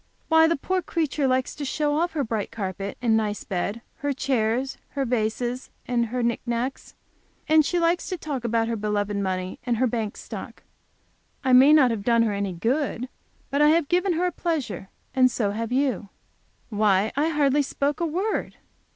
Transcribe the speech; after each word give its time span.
"Why 0.29 0.47
the 0.47 0.55
poor 0.55 0.81
creature 0.81 1.27
likes 1.27 1.53
to 1.53 1.63
show 1.63 1.95
off 1.95 2.13
her 2.13 2.23
bright 2.23 2.49
carpet 2.51 2.97
and 3.03 3.15
nice 3.15 3.43
bed, 3.43 3.81
her 3.97 4.13
chairs, 4.13 4.79
her 4.93 5.05
vases 5.05 5.69
and 5.87 6.07
her 6.07 6.23
knick 6.23 6.41
knacks, 6.43 6.95
and 7.47 7.63
she 7.63 7.77
likes 7.77 8.09
to 8.09 8.17
talk 8.17 8.43
about 8.43 8.67
her 8.67 8.75
beloved 8.75 9.15
money, 9.15 9.59
and 9.63 9.77
her 9.77 9.85
bank 9.85 10.17
stock. 10.17 10.63
I 11.43 11.53
may 11.53 11.71
not 11.71 11.91
have 11.91 12.03
done 12.03 12.23
her 12.23 12.33
any 12.33 12.53
good; 12.53 13.09
but 13.51 13.61
I 13.61 13.67
have 13.69 13.89
given 13.89 14.13
her 14.13 14.25
a 14.25 14.31
pleasure, 14.31 14.89
and 15.13 15.29
so 15.29 15.51
have 15.51 15.71
you." 15.71 16.09
"Why, 16.69 17.11
I 17.15 17.27
hardly 17.27 17.61
spoke 17.61 17.99
a 17.99 18.05
word." 18.07 18.57